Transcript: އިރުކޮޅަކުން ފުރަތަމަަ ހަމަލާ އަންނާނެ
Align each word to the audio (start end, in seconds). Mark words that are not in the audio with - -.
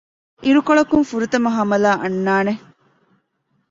އިރުކޮޅަކުން 0.43 1.05
ފުރަތަމަަ 1.09 1.49
ހަމަލާ 1.57 1.91
އަންނާނެ 2.01 2.53